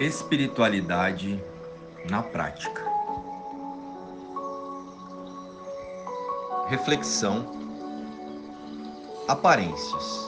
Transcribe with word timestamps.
Espiritualidade 0.00 1.38
na 2.08 2.22
prática. 2.22 2.82
Reflexão. 6.68 7.44
Aparências. 9.28 10.26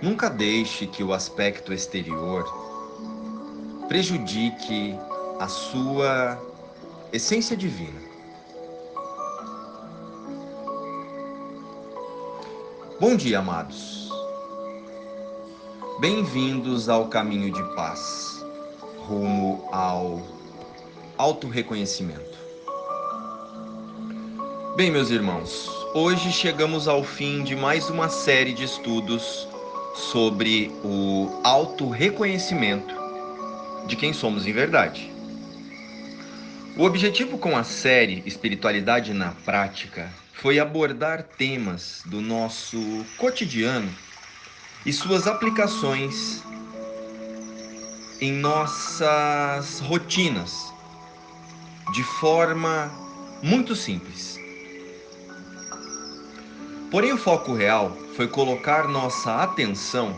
Nunca 0.00 0.30
deixe 0.30 0.86
que 0.86 1.02
o 1.02 1.12
aspecto 1.12 1.72
exterior 1.72 2.44
prejudique 3.88 4.96
a 5.40 5.48
sua 5.48 6.40
essência 7.12 7.56
divina. 7.56 8.00
Bom 13.00 13.16
dia, 13.16 13.40
amados. 13.40 14.03
Bem-vindos 16.06 16.90
ao 16.90 17.08
caminho 17.08 17.50
de 17.50 17.62
paz, 17.74 18.44
rumo 19.08 19.66
ao 19.72 20.20
auto-reconhecimento. 21.16 22.38
Bem, 24.76 24.90
meus 24.90 25.08
irmãos, 25.08 25.66
hoje 25.94 26.30
chegamos 26.30 26.88
ao 26.88 27.02
fim 27.02 27.42
de 27.42 27.56
mais 27.56 27.88
uma 27.88 28.10
série 28.10 28.52
de 28.52 28.64
estudos 28.64 29.48
sobre 29.94 30.70
o 30.84 31.40
auto-reconhecimento 31.42 32.94
de 33.86 33.96
quem 33.96 34.12
somos 34.12 34.46
em 34.46 34.52
verdade. 34.52 35.10
O 36.76 36.84
objetivo 36.84 37.38
com 37.38 37.56
a 37.56 37.64
série 37.64 38.22
Espiritualidade 38.26 39.14
na 39.14 39.30
Prática 39.30 40.12
foi 40.34 40.58
abordar 40.58 41.22
temas 41.22 42.02
do 42.04 42.20
nosso 42.20 42.76
cotidiano 43.16 43.88
e 44.86 44.92
suas 44.92 45.26
aplicações 45.26 46.42
em 48.20 48.32
nossas 48.32 49.80
rotinas 49.80 50.72
de 51.92 52.02
forma 52.02 52.90
muito 53.42 53.74
simples. 53.74 54.38
Porém, 56.90 57.12
o 57.12 57.18
foco 57.18 57.54
real 57.54 57.96
foi 58.14 58.28
colocar 58.28 58.86
nossa 58.86 59.42
atenção 59.42 60.14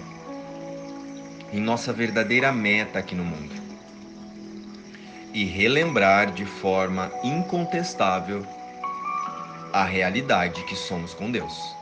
em 1.52 1.60
nossa 1.60 1.92
verdadeira 1.92 2.52
meta 2.52 2.98
aqui 2.98 3.14
no 3.14 3.24
mundo 3.24 3.54
e 5.32 5.44
relembrar 5.44 6.32
de 6.32 6.44
forma 6.44 7.10
incontestável 7.22 8.46
a 9.72 9.84
realidade 9.84 10.64
que 10.64 10.74
somos 10.74 11.14
com 11.14 11.30
Deus. 11.30 11.75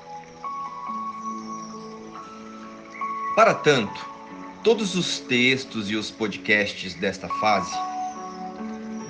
Para 3.35 3.53
tanto, 3.53 4.09
todos 4.63 4.95
os 4.95 5.19
textos 5.19 5.91
e 5.91 5.97
os 5.97 6.09
podcasts 6.09 6.95
desta 6.95 7.29
fase 7.29 7.77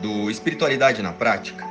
do 0.00 0.30
Espiritualidade 0.30 1.02
na 1.02 1.12
Prática 1.12 1.62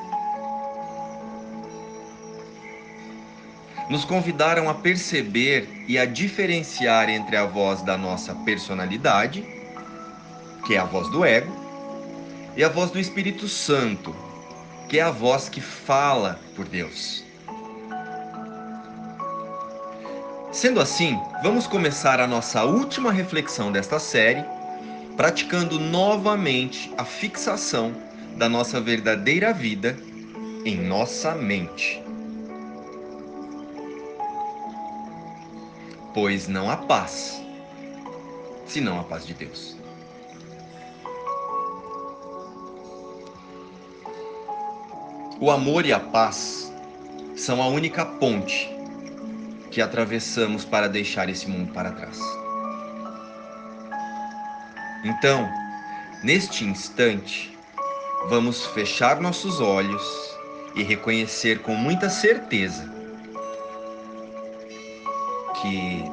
nos 3.89 4.05
convidaram 4.05 4.69
a 4.69 4.75
perceber 4.75 5.67
e 5.87 5.97
a 5.97 6.05
diferenciar 6.05 7.09
entre 7.09 7.35
a 7.35 7.45
voz 7.45 7.81
da 7.81 7.97
nossa 7.97 8.35
personalidade, 8.35 9.43
que 10.67 10.75
é 10.75 10.77
a 10.77 10.85
voz 10.85 11.09
do 11.09 11.25
ego, 11.25 11.51
e 12.55 12.63
a 12.63 12.69
voz 12.69 12.91
do 12.91 12.99
Espírito 12.99 13.47
Santo, 13.47 14.15
que 14.87 14.99
é 14.99 15.01
a 15.01 15.11
voz 15.11 15.49
que 15.49 15.59
fala 15.59 16.39
por 16.55 16.65
Deus. 16.65 17.23
Sendo 20.53 20.79
assim, 20.79 21.19
vamos 21.41 21.65
começar 21.65 22.19
a 22.19 22.27
nossa 22.27 22.63
última 22.63 23.11
reflexão 23.11 23.71
desta 23.71 23.97
série, 23.97 24.45
praticando 25.17 25.79
novamente 25.79 26.93
a 26.95 27.03
fixação 27.03 27.91
da 28.37 28.47
nossa 28.47 28.79
verdadeira 28.79 29.51
vida 29.51 29.97
em 30.63 30.77
nossa 30.77 31.33
mente. 31.33 32.03
Pois 36.13 36.47
não 36.47 36.69
há 36.69 36.77
paz, 36.77 37.41
senão 38.67 38.99
a 38.99 39.03
paz 39.03 39.25
de 39.25 39.33
Deus. 39.33 39.75
O 45.39 45.49
amor 45.49 45.83
e 45.83 45.91
a 45.91 45.99
paz 45.99 46.71
são 47.35 47.59
a 47.59 47.67
única 47.67 48.05
ponte 48.05 48.72
que 49.73 49.81
atravessamos 49.81 50.63
para 50.63 50.87
deixar 50.87 51.29
esse 51.29 51.49
mundo 51.49 51.73
para 51.73 51.91
trás. 51.91 52.19
Então, 55.03 55.49
neste 56.23 56.63
instante, 56.63 57.57
vamos 58.29 58.67
fechar 58.67 59.19
nossos 59.19 59.59
olhos 59.59 60.03
e 60.75 60.83
reconhecer 60.83 61.59
com 61.63 61.73
muita 61.73 62.07
certeza 62.07 62.87
que 65.59 66.03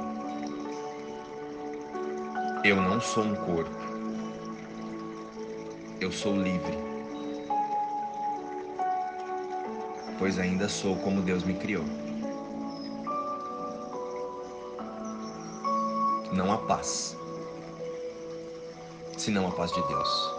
eu 2.65 2.77
não 2.77 2.99
sou 2.99 3.25
um 3.25 3.35
corpo, 3.35 3.79
eu 6.01 6.11
sou 6.11 6.35
livre, 6.35 6.79
pois 10.19 10.39
ainda 10.39 10.67
sou 10.67 10.97
como 10.97 11.21
Deus 11.21 11.45
me 11.45 11.53
criou. 11.53 12.10
Não 16.41 16.51
há 16.53 16.57
paz, 16.57 17.15
senão 19.19 19.47
a 19.47 19.51
paz 19.51 19.71
de 19.73 19.87
Deus. 19.87 20.35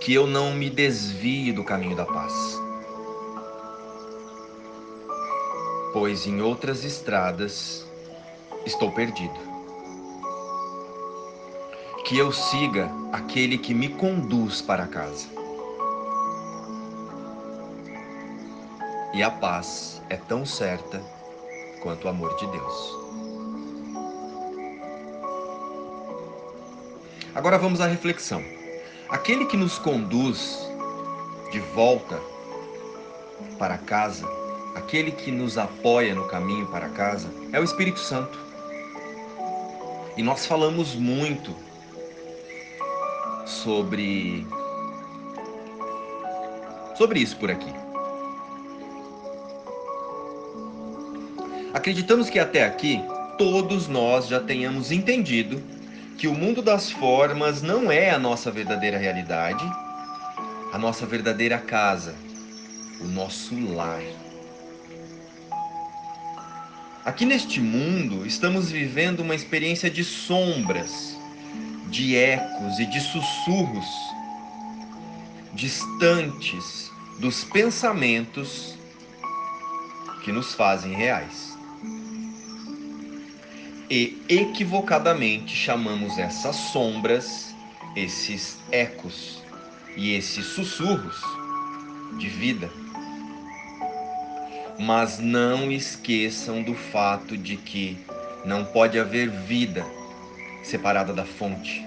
Que 0.00 0.12
eu 0.12 0.26
não 0.26 0.52
me 0.52 0.68
desvie 0.68 1.52
do 1.52 1.62
caminho 1.62 1.94
da 1.94 2.04
paz, 2.04 2.60
pois 5.92 6.26
em 6.26 6.42
outras 6.42 6.82
estradas 6.82 7.86
estou 8.66 8.90
perdido. 8.90 9.38
Que 12.04 12.18
eu 12.18 12.32
siga 12.32 12.90
aquele 13.12 13.56
que 13.56 13.72
me 13.72 13.90
conduz 13.90 14.60
para 14.60 14.88
casa. 14.88 15.28
E 19.14 19.22
a 19.22 19.30
paz 19.30 20.02
é 20.08 20.16
tão 20.16 20.44
certa 20.44 21.19
quanto 21.80 22.04
o 22.04 22.08
amor 22.08 22.36
de 22.36 22.46
Deus. 22.46 22.98
Agora 27.34 27.58
vamos 27.58 27.80
à 27.80 27.86
reflexão. 27.86 28.42
Aquele 29.08 29.46
que 29.46 29.56
nos 29.56 29.78
conduz 29.78 30.68
de 31.50 31.60
volta 31.60 32.20
para 33.58 33.78
casa, 33.78 34.28
aquele 34.74 35.10
que 35.10 35.30
nos 35.30 35.58
apoia 35.58 36.14
no 36.14 36.26
caminho 36.26 36.66
para 36.66 36.88
casa, 36.88 37.28
é 37.52 37.60
o 37.60 37.64
Espírito 37.64 37.98
Santo. 37.98 38.38
E 40.16 40.22
nós 40.22 40.46
falamos 40.46 40.94
muito 40.94 41.54
sobre 43.46 44.46
sobre 46.96 47.20
isso 47.20 47.36
por 47.36 47.50
aqui. 47.50 47.89
Acreditamos 51.72 52.28
que 52.28 52.40
até 52.40 52.64
aqui 52.64 53.00
todos 53.38 53.86
nós 53.86 54.26
já 54.26 54.40
tenhamos 54.40 54.90
entendido 54.90 55.62
que 56.18 56.26
o 56.26 56.34
mundo 56.34 56.60
das 56.60 56.90
formas 56.90 57.62
não 57.62 57.92
é 57.92 58.10
a 58.10 58.18
nossa 58.18 58.50
verdadeira 58.50 58.98
realidade, 58.98 59.64
a 60.72 60.78
nossa 60.78 61.06
verdadeira 61.06 61.58
casa, 61.58 62.16
o 63.00 63.04
nosso 63.04 63.54
lar. 63.72 64.02
Aqui 67.04 67.24
neste 67.24 67.60
mundo 67.60 68.26
estamos 68.26 68.68
vivendo 68.68 69.20
uma 69.20 69.36
experiência 69.36 69.88
de 69.88 70.02
sombras, 70.02 71.16
de 71.88 72.16
ecos 72.16 72.80
e 72.80 72.86
de 72.86 73.00
sussurros 73.00 73.86
distantes 75.54 76.90
dos 77.20 77.44
pensamentos 77.44 78.76
que 80.24 80.32
nos 80.32 80.52
fazem 80.52 80.92
reais 80.94 81.59
e 83.90 84.22
equivocadamente 84.28 85.56
chamamos 85.56 86.16
essas 86.16 86.54
sombras, 86.54 87.52
esses 87.96 88.56
ecos 88.70 89.42
e 89.96 90.14
esses 90.14 90.46
sussurros 90.46 91.20
de 92.16 92.28
vida. 92.28 92.70
Mas 94.78 95.18
não 95.18 95.72
esqueçam 95.72 96.62
do 96.62 96.74
fato 96.74 97.36
de 97.36 97.56
que 97.56 97.98
não 98.44 98.64
pode 98.64 98.98
haver 98.98 99.28
vida 99.28 99.84
separada 100.62 101.12
da 101.12 101.24
fonte. 101.24 101.84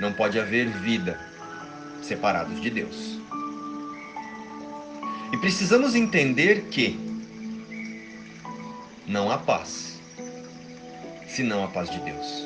Não 0.00 0.14
pode 0.14 0.40
haver 0.40 0.66
vida 0.68 1.20
separados 2.02 2.60
de 2.60 2.70
Deus. 2.70 3.20
Precisamos 5.42 5.96
entender 5.96 6.66
que 6.70 6.96
não 9.04 9.28
há 9.28 9.36
paz, 9.36 10.00
senão 11.26 11.64
a 11.64 11.66
paz 11.66 11.90
de 11.90 11.98
Deus. 11.98 12.44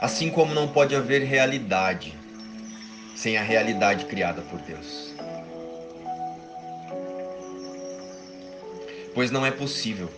Assim 0.00 0.30
como 0.30 0.54
não 0.54 0.68
pode 0.68 0.96
haver 0.96 1.22
realidade 1.22 2.18
sem 3.14 3.36
a 3.36 3.42
realidade 3.42 4.06
criada 4.06 4.40
por 4.40 4.58
Deus. 4.62 5.14
Pois 9.14 9.30
não 9.30 9.44
é 9.44 9.50
possível. 9.50 10.10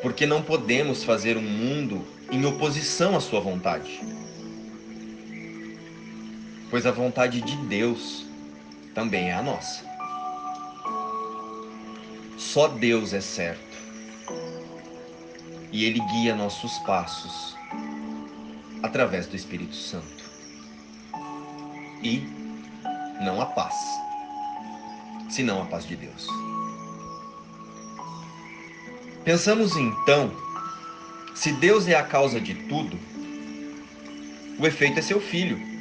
Porque 0.00 0.24
não 0.24 0.40
podemos 0.40 1.04
fazer 1.04 1.36
um 1.36 1.42
mundo 1.42 2.06
em 2.30 2.46
oposição 2.46 3.14
à 3.14 3.20
sua 3.20 3.40
vontade. 3.40 4.00
Pois 6.70 6.84
a 6.84 6.90
vontade 6.90 7.40
de 7.40 7.56
Deus 7.56 8.26
também 8.94 9.30
é 9.30 9.34
a 9.34 9.42
nossa. 9.42 9.84
Só 12.36 12.68
Deus 12.68 13.12
é 13.12 13.20
certo. 13.20 13.76
E 15.70 15.84
Ele 15.84 16.00
guia 16.00 16.34
nossos 16.34 16.78
passos 16.78 17.56
através 18.82 19.26
do 19.26 19.36
Espírito 19.36 19.74
Santo. 19.74 20.24
E 22.02 22.22
não 23.20 23.40
a 23.40 23.46
paz, 23.46 23.74
senão 25.28 25.62
a 25.62 25.66
paz 25.66 25.86
de 25.86 25.96
Deus. 25.96 26.26
Pensamos 29.24 29.76
então, 29.76 30.30
se 31.34 31.52
Deus 31.52 31.88
é 31.88 31.94
a 31.94 32.02
causa 32.02 32.40
de 32.40 32.54
tudo, 32.54 32.98
o 34.58 34.66
efeito 34.66 34.98
é 34.98 35.02
seu 35.02 35.20
filho, 35.20 35.75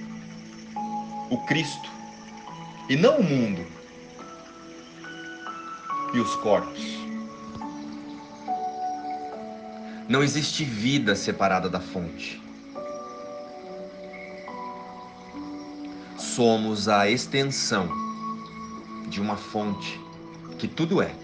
o 1.29 1.37
Cristo, 1.45 1.89
e 2.89 2.95
não 2.95 3.17
o 3.17 3.23
mundo 3.23 3.65
e 6.13 6.19
os 6.19 6.35
corpos. 6.35 6.83
Não 10.07 10.21
existe 10.21 10.63
vida 10.63 11.15
separada 11.15 11.69
da 11.69 11.79
fonte. 11.79 12.45
somos 16.35 16.89
a 16.89 17.09
extensão 17.09 17.87
de 19.07 19.21
uma 19.21 19.37
fonte 19.37 19.97
que 20.59 20.67
tudo 20.67 21.01
é. 21.01 21.15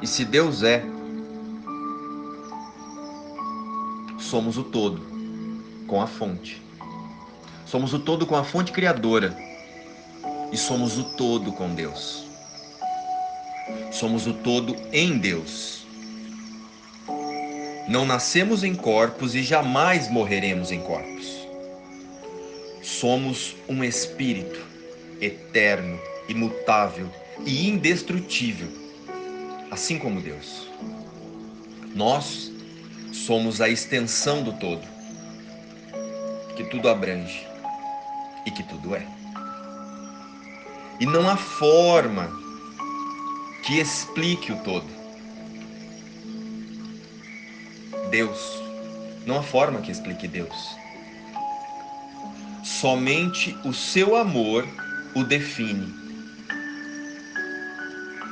E 0.00 0.06
se 0.06 0.24
Deus 0.24 0.62
é, 0.62 0.84
somos 4.16 4.56
o 4.56 4.62
todo 4.62 5.02
com 5.88 6.00
a 6.00 6.06
fonte. 6.06 6.62
Somos 7.66 7.92
o 7.92 7.98
todo 7.98 8.26
com 8.26 8.36
a 8.36 8.44
fonte 8.44 8.72
criadora 8.72 9.36
e 10.50 10.56
somos 10.56 10.96
o 10.96 11.04
todo 11.04 11.52
com 11.52 11.74
Deus. 11.74 12.24
Somos 13.92 14.26
o 14.26 14.32
todo 14.32 14.74
em 14.92 15.18
Deus. 15.18 15.84
Não 17.88 18.06
nascemos 18.06 18.64
em 18.64 18.74
corpos 18.74 19.34
e 19.34 19.42
jamais 19.42 20.08
morreremos 20.10 20.72
em 20.72 20.80
corpos 20.80 21.46
somos 22.86 23.56
um 23.68 23.82
espírito 23.82 24.64
eterno, 25.20 25.98
imutável 26.28 27.10
e 27.44 27.68
indestrutível, 27.68 28.68
assim 29.70 29.98
como 29.98 30.20
Deus. 30.20 30.68
Nós 31.94 32.52
somos 33.12 33.60
a 33.60 33.68
extensão 33.68 34.42
do 34.42 34.52
todo, 34.52 34.86
que 36.56 36.64
tudo 36.64 36.88
abrange 36.88 37.44
e 38.46 38.50
que 38.50 38.62
tudo 38.62 38.94
é. 38.94 39.06
E 40.98 41.04
não 41.04 41.28
há 41.28 41.36
forma 41.36 42.30
que 43.64 43.78
explique 43.80 44.52
o 44.52 44.56
todo. 44.62 44.86
Deus. 48.10 48.38
Não 49.26 49.38
há 49.38 49.42
forma 49.42 49.80
que 49.80 49.90
explique 49.90 50.28
Deus. 50.28 50.76
Somente 52.64 53.56
o 53.64 53.72
seu 53.74 54.16
amor 54.16 54.66
o 55.14 55.24
define 55.24 55.92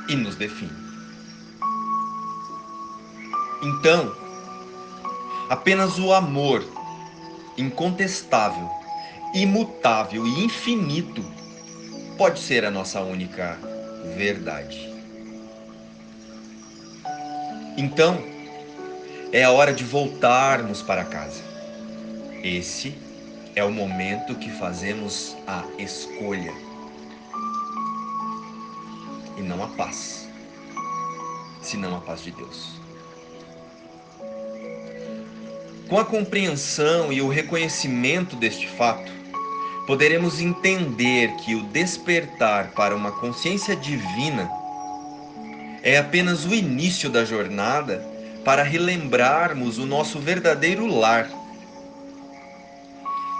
e 0.07 0.15
nos 0.15 0.35
define. 0.35 0.85
Então, 3.61 4.15
apenas 5.49 5.97
o 5.97 6.13
amor 6.13 6.63
incontestável, 7.57 8.69
imutável 9.35 10.25
e 10.25 10.45
infinito 10.45 11.21
pode 12.17 12.39
ser 12.39 12.63
a 12.63 12.71
nossa 12.71 13.01
única 13.01 13.59
verdade. 14.15 14.89
Então, 17.77 18.23
é 19.33 19.43
a 19.43 19.51
hora 19.51 19.73
de 19.73 19.83
voltarmos 19.83 20.81
para 20.81 21.03
casa. 21.03 21.43
Esse 22.41 22.95
é 23.53 23.63
o 23.65 23.71
momento 23.71 24.35
que 24.35 24.49
fazemos 24.51 25.35
a 25.45 25.65
escolha 25.77 26.53
e 29.37 29.41
não 29.41 29.61
a 29.61 29.67
paz, 29.67 30.29
senão 31.61 31.97
a 31.97 31.99
paz 31.99 32.23
de 32.23 32.31
Deus. 32.31 32.79
Com 35.89 35.99
a 35.99 36.05
compreensão 36.05 37.11
e 37.11 37.21
o 37.21 37.27
reconhecimento 37.27 38.37
deste 38.37 38.67
fato, 38.67 39.11
poderemos 39.85 40.41
entender 40.41 41.35
que 41.37 41.55
o 41.55 41.63
despertar 41.63 42.71
para 42.71 42.95
uma 42.95 43.11
consciência 43.11 43.75
divina 43.75 44.49
é 45.83 45.97
apenas 45.97 46.45
o 46.45 46.53
início 46.53 47.09
da 47.09 47.23
jornada 47.23 48.05
para 48.43 48.63
relembrarmos 48.63 49.77
o 49.77 49.85
nosso 49.85 50.19
verdadeiro 50.19 50.87
lar 50.87 51.29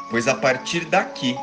pois 0.09 0.27
a 0.27 0.35
partir 0.35 0.85
daqui 0.85 1.35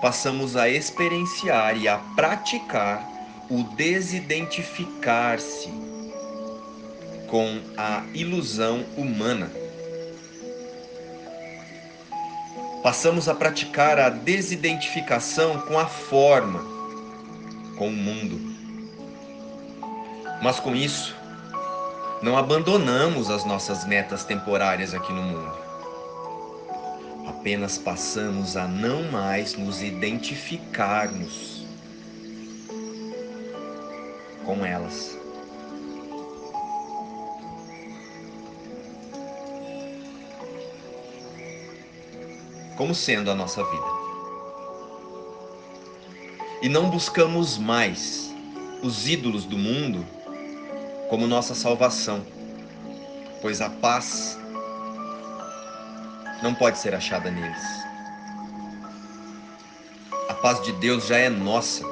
passamos 0.00 0.56
a 0.56 0.68
experienciar 0.68 1.76
e 1.76 1.86
a 1.88 1.98
praticar 2.14 3.08
o 3.48 3.62
desidentificar-se 3.62 5.70
com 7.26 7.60
a 7.76 8.02
ilusão 8.12 8.84
humana. 8.96 9.50
Passamos 12.84 13.28
a 13.28 13.34
praticar 13.34 13.98
a 13.98 14.08
desidentificação 14.08 15.62
com 15.62 15.76
a 15.76 15.86
forma, 15.86 16.60
com 17.76 17.88
o 17.88 17.92
mundo. 17.92 18.38
Mas 20.40 20.60
com 20.60 20.76
isso, 20.76 21.16
não 22.22 22.38
abandonamos 22.38 23.28
as 23.28 23.44
nossas 23.44 23.84
metas 23.84 24.22
temporárias 24.24 24.94
aqui 24.94 25.12
no 25.12 25.22
mundo 25.22 25.64
apenas 27.44 27.76
passamos 27.76 28.56
a 28.56 28.66
não 28.66 29.02
mais 29.10 29.54
nos 29.54 29.82
identificarmos 29.82 31.62
com 34.46 34.64
elas. 34.64 35.23
Como 42.76 42.94
sendo 42.94 43.30
a 43.30 43.34
nossa 43.34 43.62
vida. 43.62 43.86
E 46.60 46.68
não 46.68 46.90
buscamos 46.90 47.58
mais 47.58 48.34
os 48.82 49.06
ídolos 49.08 49.44
do 49.44 49.56
mundo 49.56 50.04
como 51.08 51.26
nossa 51.26 51.54
salvação, 51.54 52.24
pois 53.40 53.60
a 53.60 53.70
paz 53.70 54.38
não 56.42 56.54
pode 56.54 56.78
ser 56.78 56.94
achada 56.94 57.30
neles. 57.30 57.62
A 60.28 60.34
paz 60.34 60.62
de 60.62 60.72
Deus 60.72 61.06
já 61.06 61.16
é 61.16 61.28
nossa. 61.28 61.84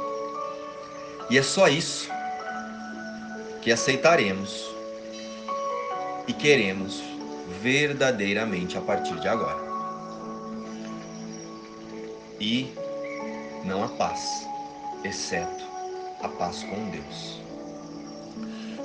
E 1.30 1.38
é 1.38 1.42
só 1.42 1.68
isso 1.68 2.10
que 3.62 3.70
aceitaremos 3.70 4.68
e 6.26 6.32
queremos 6.32 7.00
verdadeiramente 7.62 8.76
a 8.76 8.80
partir 8.80 9.18
de 9.20 9.28
agora. 9.28 9.62
E 12.52 12.71
não 13.64 13.82
há 13.82 13.88
paz, 13.88 14.47
exceto 15.02 15.64
a 16.23 16.28
paz 16.28 16.62
com 16.62 16.90
Deus. 16.90 17.40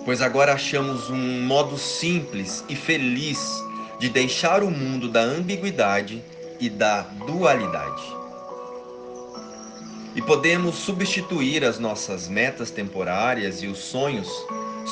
Pois 0.06 0.22
agora 0.22 0.54
achamos 0.54 1.10
um 1.10 1.42
modo 1.42 1.78
simples 1.78 2.64
e 2.70 2.78
feliz 2.78 3.62
de 4.00 4.08
deixar 4.08 4.64
o 4.64 4.72
mundo 4.72 5.10
da 5.10 5.20
ambiguidade 5.20 6.24
e 6.62 6.70
da 6.70 7.02
dualidade. 7.02 8.04
E 10.16 10.22
podemos 10.22 10.76
substituir 10.76 11.66
as 11.66 11.78
nossas 11.78 12.30
metas 12.30 12.72
temporárias 12.72 13.62
e 13.62 13.68
os 13.68 13.80
sonhos 13.80 14.30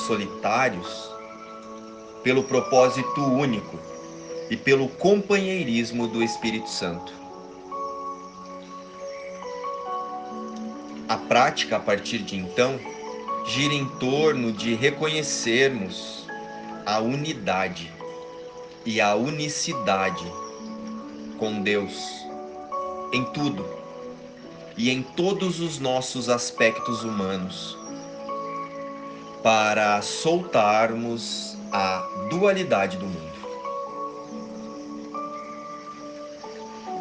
solitários 0.06 1.10
pelo 2.26 2.44
propósito 2.44 3.24
único 3.24 3.80
e 4.50 4.58
pelo 4.58 4.90
companheirismo 4.90 6.10
do 6.10 6.22
Espírito 6.22 6.70
Santo. 6.70 7.25
A 11.08 11.18
prática 11.18 11.78
a 11.78 11.80
partir 11.80 12.20
de 12.20 12.36
então 12.36 12.80
gira 13.46 13.74
em 13.74 13.88
torno 14.00 14.52
de 14.52 14.74
reconhecermos 14.74 16.26
a 16.86 17.00
unidade 17.00 17.94
e 18.84 19.00
a 19.00 19.14
unicidade 19.14 20.26
com 21.38 21.62
Deus 21.62 22.26
em 23.14 23.24
tudo 23.26 23.66
e 24.76 24.90
em 24.90 25.04
todos 25.04 25.60
os 25.60 25.80
nossos 25.80 26.28
aspectos 26.28 27.04
humanos, 27.04 27.78
para 29.44 30.02
soltarmos 30.02 31.56
a 31.72 32.00
dualidade 32.30 32.98
do 32.98 33.06
mundo. 33.06 33.36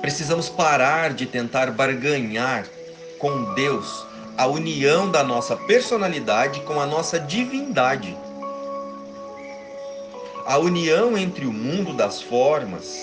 Precisamos 0.00 0.48
parar 0.48 1.14
de 1.14 1.26
tentar 1.26 1.70
barganhar 1.70 2.68
com 3.24 3.54
Deus 3.54 4.04
a 4.36 4.46
união 4.46 5.10
da 5.10 5.24
nossa 5.24 5.56
personalidade 5.56 6.60
com 6.60 6.78
a 6.78 6.84
nossa 6.84 7.18
divindade. 7.18 8.14
A 10.44 10.58
união 10.58 11.16
entre 11.16 11.46
o 11.46 11.52
mundo 11.52 11.94
das 11.94 12.20
formas 12.20 12.98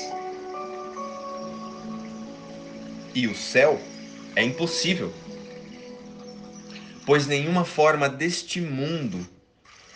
e 3.15 3.25
o 3.25 3.35
céu 3.35 3.81
é 4.35 4.43
impossível, 4.43 5.11
pois 7.03 7.25
nenhuma 7.25 7.65
forma 7.65 8.07
deste 8.07 8.61
mundo 8.61 9.25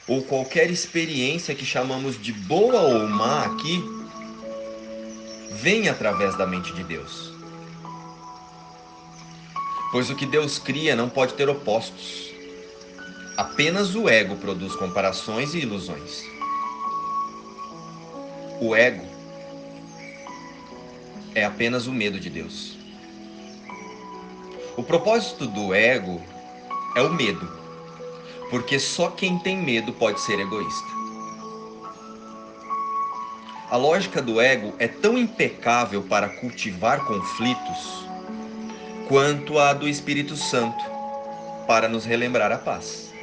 ou 0.07 0.23
qualquer 0.23 0.71
experiência 0.71 1.53
que 1.53 1.63
chamamos 1.63 2.19
de 2.19 2.33
boa 2.33 2.81
ou 2.81 3.07
má 3.07 3.45
aqui 3.45 3.79
vem 5.51 5.87
através 5.87 6.35
da 6.35 6.47
mente 6.47 6.73
de 6.73 6.83
Deus. 6.83 7.34
Pois 9.91 10.09
o 10.09 10.15
que 10.15 10.25
Deus 10.25 10.59
cria 10.59 10.95
não 10.95 11.09
pode 11.09 11.33
ter 11.33 11.47
opostos. 11.47 12.33
Apenas 13.37 13.95
o 13.95 14.09
ego 14.09 14.35
produz 14.37 14.75
comparações 14.75 15.53
e 15.53 15.59
ilusões. 15.59 16.23
O 18.59 18.75
ego 18.75 19.05
é 21.33 21.43
apenas 21.43 21.85
o 21.87 21.91
medo 21.91 22.19
de 22.19 22.29
Deus. 22.29 22.77
O 24.77 24.83
propósito 24.83 25.45
do 25.45 25.73
ego 25.73 26.21
é 26.95 27.01
o 27.01 27.13
medo, 27.13 27.49
porque 28.49 28.79
só 28.79 29.09
quem 29.09 29.37
tem 29.39 29.57
medo 29.57 29.93
pode 29.93 30.19
ser 30.21 30.39
egoísta. 30.39 30.95
A 33.69 33.77
lógica 33.77 34.21
do 34.21 34.39
ego 34.39 34.73
é 34.79 34.87
tão 34.87 35.17
impecável 35.17 36.03
para 36.03 36.29
cultivar 36.29 37.05
conflitos 37.05 38.05
quanto 39.07 39.59
a 39.59 39.73
do 39.73 39.87
Espírito 39.87 40.35
Santo 40.35 40.83
para 41.67 41.87
nos 41.87 42.05
relembrar 42.05 42.51
a 42.51 42.57
paz. 42.57 43.13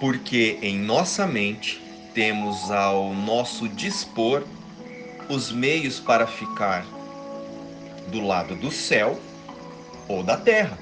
Porque 0.00 0.58
em 0.62 0.78
nossa 0.78 1.26
mente 1.26 1.82
temos 2.14 2.70
ao 2.70 3.12
nosso 3.12 3.68
dispor 3.68 4.44
os 5.28 5.50
meios 5.52 6.00
para 6.00 6.26
ficar 6.26 6.84
do 8.08 8.20
lado 8.24 8.54
do 8.56 8.70
céu 8.70 9.20
ou 10.08 10.22
da 10.22 10.36
terra, 10.36 10.78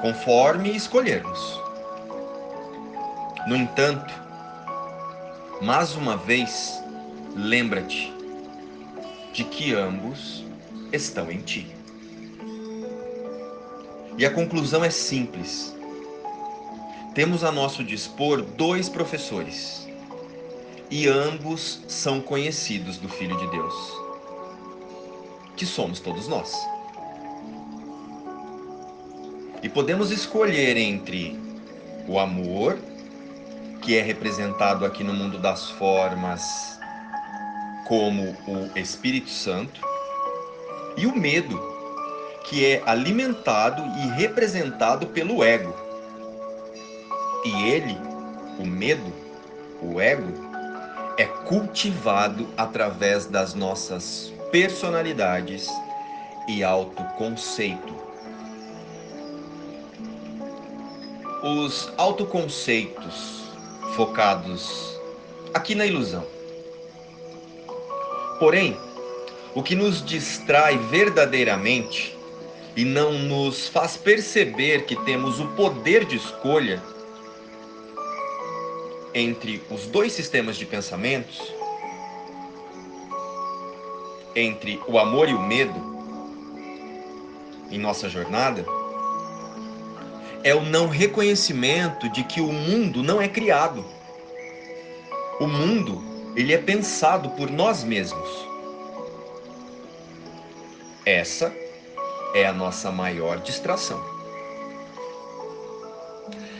conforme 0.00 0.70
escolhermos. 0.70 1.60
No 3.48 3.56
entanto, 3.56 4.12
mais 5.60 5.96
uma 5.96 6.16
vez, 6.16 6.80
lembra-te 7.34 8.12
de 9.32 9.44
que 9.44 9.74
ambos 9.74 10.44
estão 10.92 11.30
em 11.30 11.38
ti. 11.38 11.66
E 14.16 14.26
a 14.26 14.30
conclusão 14.30 14.84
é 14.84 14.90
simples. 14.90 15.74
Temos 17.14 17.42
a 17.42 17.50
nosso 17.50 17.82
dispor 17.82 18.42
dois 18.42 18.88
professores, 18.88 19.88
e 20.90 21.08
ambos 21.08 21.80
são 21.88 22.20
conhecidos 22.20 22.98
do 22.98 23.08
Filho 23.08 23.36
de 23.36 23.50
Deus, 23.50 23.74
que 25.56 25.64
somos 25.64 26.00
todos 26.00 26.28
nós. 26.28 26.54
E 29.62 29.68
podemos 29.68 30.10
escolher 30.10 30.76
entre 30.76 31.38
o 32.08 32.18
amor 32.18 32.78
que 33.82 33.96
é 33.96 34.02
representado 34.02 34.84
aqui 34.84 35.02
no 35.02 35.12
mundo 35.12 35.38
das 35.38 35.70
formas 35.70 36.78
como 37.86 38.36
o 38.46 38.78
Espírito 38.78 39.30
Santo, 39.30 39.80
e 41.00 41.06
o 41.06 41.16
medo, 41.16 41.58
que 42.44 42.66
é 42.66 42.82
alimentado 42.84 43.82
e 43.82 44.20
representado 44.20 45.06
pelo 45.06 45.42
ego. 45.42 45.74
E 47.42 47.68
ele, 47.68 47.96
o 48.58 48.66
medo, 48.66 49.10
o 49.80 49.98
ego, 49.98 50.30
é 51.16 51.24
cultivado 51.24 52.46
através 52.54 53.24
das 53.24 53.54
nossas 53.54 54.30
personalidades 54.52 55.70
e 56.46 56.62
autoconceito. 56.62 57.94
Os 61.42 61.90
autoconceitos 61.96 63.44
focados 63.96 65.00
aqui 65.54 65.74
na 65.74 65.86
ilusão. 65.86 66.26
Porém, 68.38 68.76
o 69.54 69.62
que 69.62 69.74
nos 69.74 70.04
distrai 70.04 70.78
verdadeiramente 70.78 72.16
e 72.76 72.84
não 72.84 73.12
nos 73.12 73.68
faz 73.68 73.96
perceber 73.96 74.84
que 74.84 74.96
temos 75.04 75.40
o 75.40 75.46
poder 75.48 76.04
de 76.04 76.16
escolha 76.16 76.82
entre 79.12 79.62
os 79.70 79.86
dois 79.86 80.12
sistemas 80.12 80.56
de 80.56 80.64
pensamentos, 80.64 81.52
entre 84.36 84.80
o 84.86 84.98
amor 84.98 85.28
e 85.28 85.34
o 85.34 85.40
medo, 85.40 85.90
em 87.70 87.78
nossa 87.78 88.08
jornada, 88.08 88.64
é 90.42 90.54
o 90.54 90.62
não 90.62 90.88
reconhecimento 90.88 92.08
de 92.10 92.24
que 92.24 92.40
o 92.40 92.52
mundo 92.52 93.02
não 93.02 93.20
é 93.20 93.28
criado. 93.28 93.84
O 95.38 95.46
mundo, 95.46 96.02
ele 96.36 96.54
é 96.54 96.58
pensado 96.58 97.30
por 97.30 97.50
nós 97.50 97.82
mesmos. 97.82 98.49
Essa 101.04 101.52
é 102.34 102.46
a 102.46 102.52
nossa 102.52 102.90
maior 102.90 103.38
distração. 103.38 104.02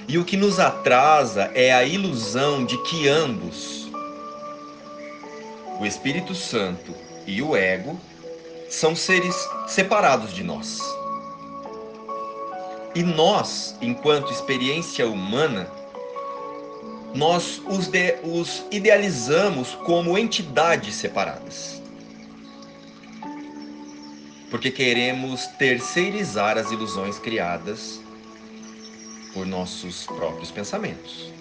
E 0.09 0.19
o 0.19 0.25
que 0.25 0.37
nos 0.37 0.59
atrasa 0.59 1.51
é 1.55 1.73
a 1.73 1.85
ilusão 1.85 2.65
de 2.65 2.77
que 2.83 3.07
ambos, 3.07 3.89
o 5.79 5.87
Espírito 5.87 6.35
Santo 6.35 6.95
e 7.27 7.41
o 7.41 7.55
ego, 7.55 7.99
são 8.69 8.97
seres 8.97 9.49
separados 9.69 10.33
de 10.33 10.43
nós. 10.43 10.81
E 12.95 13.03
nós, 13.03 13.77
enquanto 13.81 14.33
experiência 14.33 15.07
humana, 15.07 15.71
nós 17.15 17.63
os, 17.69 17.87
de, 17.87 18.17
os 18.25 18.65
idealizamos 18.71 19.75
como 19.85 20.19
entidades 20.19 20.95
separadas. 20.97 21.80
Porque 24.50 24.71
queremos 24.71 25.47
terceirizar 25.59 26.59
as 26.59 26.71
ilusões 26.71 27.19
criadas 27.19 28.00
por 29.33 29.47
nossos 29.47 30.07
próprios 30.07 30.50
pensamentos. 30.50 31.33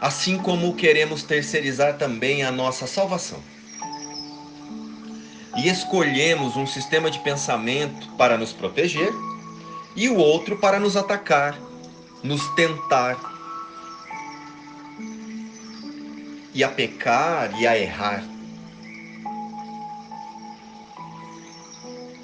Assim 0.00 0.38
como 0.38 0.74
queremos 0.74 1.22
terceirizar 1.22 1.96
também 1.96 2.44
a 2.44 2.50
nossa 2.50 2.86
salvação. 2.86 3.42
E 5.56 5.68
escolhemos 5.68 6.56
um 6.56 6.66
sistema 6.66 7.10
de 7.10 7.18
pensamento 7.20 8.08
para 8.16 8.36
nos 8.36 8.52
proteger 8.52 9.12
e 9.96 10.08
o 10.08 10.16
outro 10.16 10.56
para 10.56 10.78
nos 10.78 10.96
atacar, 10.96 11.58
nos 12.22 12.46
tentar 12.54 13.16
e 16.54 16.62
a 16.62 16.68
pecar 16.68 17.60
e 17.60 17.66
a 17.66 17.76
errar. 17.76 18.37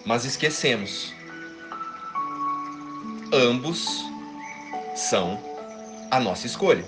Mas 0.05 0.25
esquecemos, 0.25 1.13
ambos 3.33 4.05
são 4.95 5.43
a 6.11 6.21
nossa 6.21 6.47
escolha. 6.47 6.85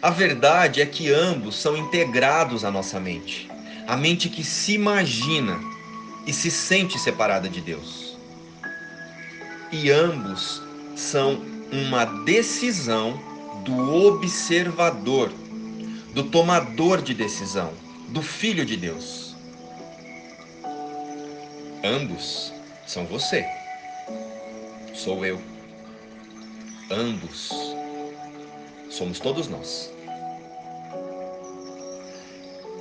A 0.00 0.10
verdade 0.10 0.80
é 0.80 0.86
que 0.86 1.12
ambos 1.12 1.56
são 1.56 1.76
integrados 1.76 2.64
à 2.64 2.70
nossa 2.70 2.98
mente, 2.98 3.50
a 3.86 3.96
mente 3.96 4.28
que 4.28 4.42
se 4.44 4.72
imagina 4.72 5.58
e 6.26 6.32
se 6.32 6.50
sente 6.50 6.98
separada 6.98 7.48
de 7.48 7.60
Deus 7.60 8.10
e 9.72 9.90
ambos 9.90 10.62
são 10.96 11.40
uma 11.72 12.04
decisão 12.04 13.20
do 13.64 14.06
observador, 14.06 15.30
do 16.12 16.24
tomador 16.24 17.00
de 17.00 17.14
decisão, 17.14 17.72
do 18.08 18.22
Filho 18.22 18.66
de 18.66 18.76
Deus. 18.76 19.29
Ambos 21.82 22.52
são 22.86 23.06
você. 23.06 23.42
Sou 24.92 25.24
eu. 25.24 25.40
Ambos 26.90 27.50
somos 28.90 29.18
todos 29.18 29.48
nós. 29.48 29.90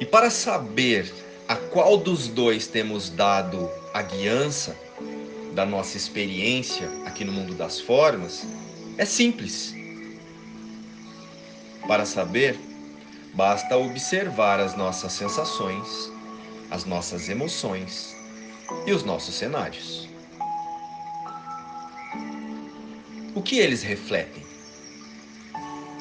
E 0.02 0.06
para 0.06 0.30
saber 0.30 1.14
a 1.48 1.56
qual 1.56 1.96
dos 1.96 2.28
dois 2.28 2.68
temos 2.68 3.10
dado 3.10 3.70
a 3.94 4.02
guiança 4.02 4.76
da 5.54 5.66
nossa 5.66 5.96
experiência 5.96 6.90
aqui 7.06 7.24
no 7.24 7.32
mundo 7.32 7.54
das 7.54 7.80
formas, 7.80 8.46
é 8.98 9.06
simples. 9.06 9.74
Para 11.88 12.06
saber, 12.06 12.60
basta 13.34 13.78
observar 13.78 14.60
as 14.60 14.76
nossas 14.76 15.14
sensações, 15.14 16.12
as 16.70 16.84
nossas 16.84 17.30
emoções 17.30 18.19
e 18.86 18.92
os 18.92 19.04
nossos 19.04 19.36
cenários. 19.36 20.08
O 23.36 23.42
que 23.42 23.58
eles 23.58 23.84
refletem? 23.84 24.44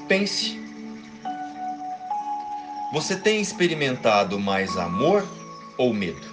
Pense. 0.08 0.58
Você 2.92 3.16
tem 3.16 3.40
experimentado 3.40 4.38
mais 4.38 4.76
amor 4.76 5.26
ou 5.76 5.92
medo? 5.92 6.26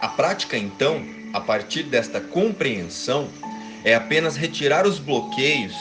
A 0.00 0.08
prática, 0.08 0.58
então, 0.58 1.02
a 1.32 1.40
partir 1.40 1.84
desta 1.84 2.20
compreensão, 2.20 3.28
é 3.84 3.94
apenas 3.94 4.36
retirar 4.36 4.86
os 4.86 4.98
bloqueios 4.98 5.74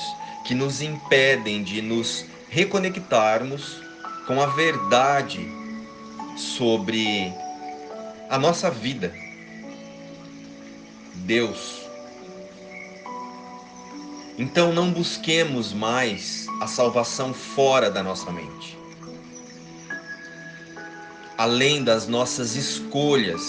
que 0.46 0.54
nos 0.54 0.82
impedem 0.82 1.64
de 1.64 1.82
nos 1.82 2.26
reconectarmos 2.50 3.82
com 4.28 4.40
a 4.40 4.46
verdade 4.46 5.65
sobre 6.36 7.34
a 8.30 8.38
nossa 8.38 8.70
vida. 8.70 9.14
Deus. 11.14 11.82
Então 14.38 14.74
não 14.74 14.92
busquemos 14.92 15.72
mais 15.74 16.46
a 16.62 16.68
salvação 16.68 17.34
fora 17.34 17.90
da 17.90 18.04
nossa 18.04 18.32
mente. 18.32 18.78
Além 21.38 21.84
das 21.84 22.08
nossas 22.08 22.56
escolhas 22.56 23.42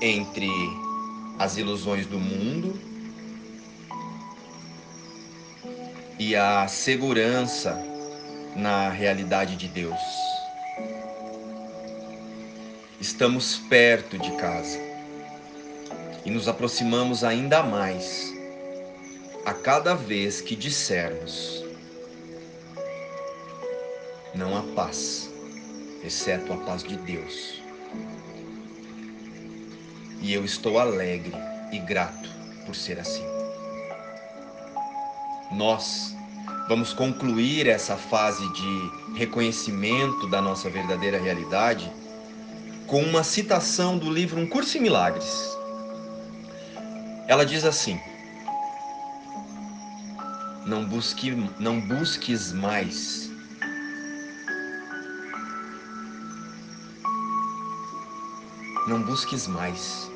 entre 0.00 0.50
as 1.38 1.56
ilusões 1.56 2.06
do 2.06 2.18
mundo 2.18 2.78
e 6.18 6.34
a 6.34 6.66
segurança 6.66 7.80
na 8.56 8.90
realidade 8.90 9.56
de 9.56 9.68
Deus. 9.68 10.37
Estamos 13.00 13.56
perto 13.56 14.18
de 14.18 14.32
casa 14.32 14.76
e 16.24 16.32
nos 16.32 16.48
aproximamos 16.48 17.22
ainda 17.22 17.62
mais 17.62 18.34
a 19.46 19.54
cada 19.54 19.94
vez 19.94 20.40
que 20.40 20.56
dissermos: 20.56 21.64
Não 24.34 24.56
há 24.56 24.62
paz, 24.74 25.30
exceto 26.02 26.52
a 26.52 26.56
paz 26.56 26.82
de 26.82 26.96
Deus. 26.96 27.62
E 30.20 30.34
eu 30.34 30.44
estou 30.44 30.76
alegre 30.76 31.36
e 31.70 31.78
grato 31.78 32.28
por 32.66 32.74
ser 32.74 32.98
assim. 32.98 33.24
Nós 35.52 36.16
vamos 36.68 36.92
concluir 36.92 37.68
essa 37.68 37.96
fase 37.96 38.42
de 38.54 39.16
reconhecimento 39.16 40.26
da 40.26 40.42
nossa 40.42 40.68
verdadeira 40.68 41.20
realidade 41.20 41.92
com 42.88 43.00
uma 43.02 43.22
citação 43.22 43.96
do 43.96 44.10
livro 44.10 44.40
Um 44.40 44.48
Curso 44.48 44.76
em 44.78 44.80
Milagres. 44.80 45.56
Ela 47.28 47.46
diz 47.46 47.64
assim: 47.64 48.00
Não 50.66 50.84
busque, 50.84 51.30
não 51.60 51.80
busques 51.80 52.52
mais 52.52 53.28
Não 58.88 59.02
busques 59.02 59.46
mais. 59.46 60.10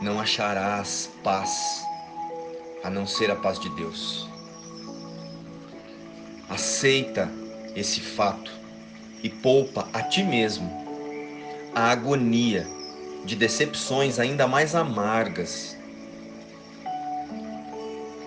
Não 0.00 0.18
acharás 0.18 1.10
paz 1.22 1.84
a 2.82 2.88
não 2.88 3.06
ser 3.06 3.30
a 3.30 3.36
paz 3.36 3.58
de 3.58 3.68
Deus. 3.68 4.26
Aceita 6.48 7.30
esse 7.76 8.00
fato 8.00 8.50
e 9.22 9.28
poupa 9.28 9.88
a 9.92 10.02
ti 10.02 10.22
mesmo 10.22 10.70
a 11.74 11.90
agonia 11.90 12.66
de 13.24 13.36
decepções 13.36 14.18
ainda 14.18 14.46
mais 14.46 14.74
amargas, 14.74 15.76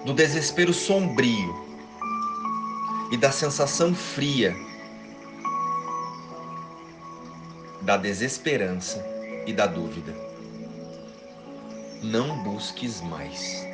do 0.06 0.14
desespero 0.14 0.74
sombrio 0.74 1.56
e 3.12 3.18
da 3.18 3.32
sensação 3.32 3.94
fria 3.94 4.56
da 7.84 7.98
desesperança 7.98 9.06
e 9.46 9.52
da 9.52 9.68
dúvida. 9.68 10.16
Não 12.02 12.42
busques 12.42 13.02
mais. 13.02 13.66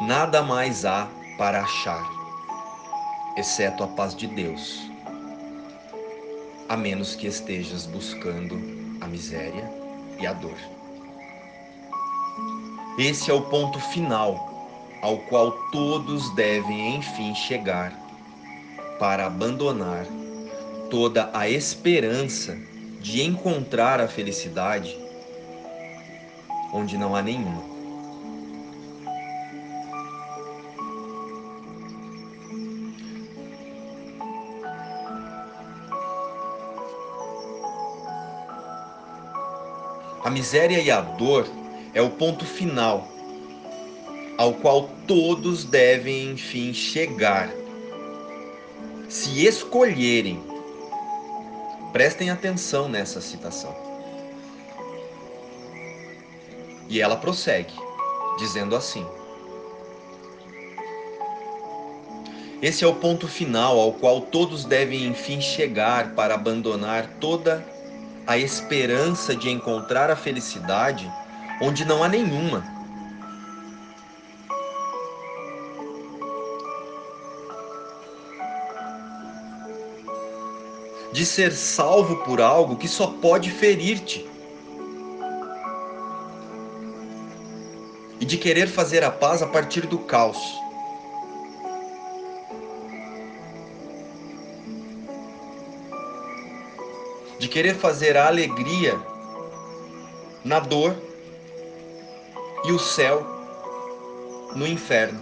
Nada 0.00 0.42
mais 0.42 0.84
há 0.84 1.08
para 1.38 1.62
achar, 1.62 2.04
exceto 3.36 3.84
a 3.84 3.86
paz 3.86 4.16
de 4.16 4.26
Deus, 4.26 4.90
a 6.72 6.76
menos 6.76 7.14
que 7.14 7.26
estejas 7.26 7.84
buscando 7.84 8.58
a 8.98 9.06
miséria 9.06 9.70
e 10.18 10.26
a 10.26 10.32
dor. 10.32 10.56
Esse 12.98 13.30
é 13.30 13.34
o 13.34 13.42
ponto 13.42 13.78
final 13.78 14.98
ao 15.02 15.18
qual 15.18 15.52
todos 15.70 16.34
devem 16.34 16.96
enfim 16.96 17.34
chegar 17.34 17.92
para 18.98 19.26
abandonar 19.26 20.06
toda 20.88 21.28
a 21.34 21.46
esperança 21.46 22.56
de 23.02 23.20
encontrar 23.20 24.00
a 24.00 24.08
felicidade 24.08 24.98
onde 26.72 26.96
não 26.96 27.14
há 27.14 27.20
nenhuma. 27.20 27.71
Miséria 40.32 40.80
e 40.80 40.90
a 40.90 41.00
dor 41.00 41.46
é 41.94 42.02
o 42.02 42.10
ponto 42.10 42.44
final 42.44 43.06
ao 44.36 44.54
qual 44.54 44.88
todos 45.06 45.64
devem 45.64 46.32
enfim 46.32 46.72
chegar, 46.74 47.50
se 49.08 49.46
escolherem 49.46 50.52
Prestem 51.92 52.30
atenção 52.30 52.88
nessa 52.88 53.20
citação. 53.20 53.76
E 56.88 57.02
ela 57.02 57.16
prossegue, 57.16 57.74
dizendo 58.38 58.74
assim: 58.74 59.06
Esse 62.62 62.82
é 62.82 62.86
o 62.86 62.94
ponto 62.94 63.28
final 63.28 63.78
ao 63.78 63.92
qual 63.92 64.22
todos 64.22 64.64
devem 64.64 65.04
enfim 65.04 65.38
chegar 65.40 66.14
para 66.14 66.34
abandonar 66.34 67.06
toda 67.20 67.62
a 68.26 68.38
esperança 68.38 69.34
de 69.34 69.50
encontrar 69.50 70.10
a 70.10 70.16
felicidade 70.16 71.10
onde 71.60 71.84
não 71.84 72.02
há 72.02 72.08
nenhuma 72.08 72.82
de 81.12 81.26
ser 81.26 81.52
salvo 81.52 82.16
por 82.24 82.40
algo 82.40 82.76
que 82.76 82.88
só 82.88 83.06
pode 83.06 83.50
ferir-te. 83.50 84.26
E 88.18 88.24
de 88.24 88.38
querer 88.38 88.68
fazer 88.68 89.04
a 89.04 89.10
paz 89.10 89.42
a 89.42 89.46
partir 89.46 89.86
do 89.86 89.98
caos. 89.98 90.61
De 97.42 97.48
querer 97.48 97.74
fazer 97.74 98.16
a 98.16 98.28
alegria 98.28 98.96
na 100.44 100.60
dor 100.60 100.94
e 102.64 102.70
o 102.70 102.78
céu 102.78 103.26
no 104.54 104.64
inferno. 104.64 105.20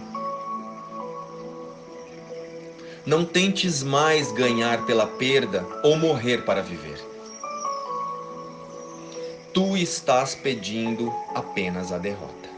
Não 3.07 3.25
tentes 3.25 3.81
mais 3.81 4.31
ganhar 4.33 4.85
pela 4.85 5.07
perda 5.07 5.65
ou 5.83 5.97
morrer 5.97 6.45
para 6.45 6.61
viver. 6.61 7.03
Tu 9.51 9.75
estás 9.77 10.35
pedindo 10.35 11.11
apenas 11.33 11.91
a 11.91 11.97
derrota. 11.97 12.49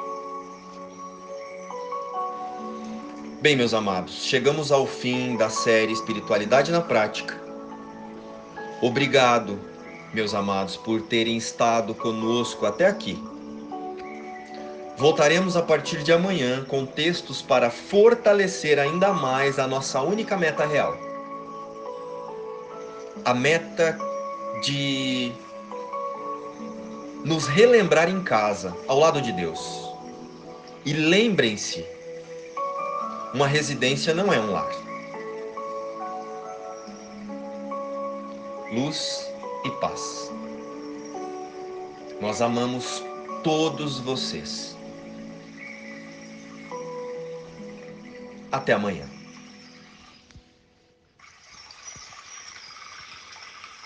Bem, 3.41 3.55
meus 3.55 3.73
amados, 3.73 4.25
chegamos 4.25 4.73
ao 4.73 4.85
fim 4.85 5.37
da 5.37 5.49
série 5.49 5.93
Espiritualidade 5.93 6.69
na 6.69 6.81
Prática. 6.81 7.42
Obrigado, 8.83 9.61
meus 10.13 10.33
amados, 10.33 10.75
por 10.75 11.03
terem 11.03 11.37
estado 11.37 11.95
conosco 11.95 12.65
até 12.65 12.85
aqui. 12.85 13.17
Voltaremos 14.97 15.55
a 15.55 15.61
partir 15.61 16.03
de 16.03 16.11
amanhã 16.11 16.65
com 16.65 16.85
textos 16.85 17.41
para 17.41 17.69
fortalecer 17.69 18.77
ainda 18.77 19.13
mais 19.13 19.57
a 19.57 19.67
nossa 19.67 20.01
única 20.01 20.35
meta 20.35 20.65
real. 20.65 20.97
A 23.23 23.33
meta 23.33 23.97
de 24.61 25.31
nos 27.23 27.47
relembrar 27.47 28.09
em 28.09 28.21
casa, 28.21 28.75
ao 28.85 28.99
lado 28.99 29.21
de 29.21 29.31
Deus. 29.31 29.95
E 30.85 30.91
lembrem-se, 30.91 31.85
uma 33.33 33.47
residência 33.47 34.13
não 34.13 34.33
é 34.33 34.41
um 34.41 34.51
lar. 34.51 34.92
Luz 38.73 39.31
e 39.63 39.69
paz. 39.79 40.31
Nós 42.19 42.41
amamos 42.41 43.03
todos 43.43 43.99
vocês. 43.99 44.75
Até 48.51 48.73
amanhã. 48.73 49.07